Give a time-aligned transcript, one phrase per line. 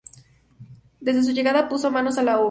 [0.99, 2.39] Desde su llegada puso manos a la obra.